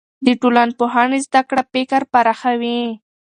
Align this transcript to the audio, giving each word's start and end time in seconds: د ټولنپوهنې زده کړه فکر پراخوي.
د 0.25 0.27
ټولنپوهنې 0.41 1.19
زده 1.27 1.41
کړه 1.49 1.63
فکر 1.73 2.01
پراخوي. 2.13 2.81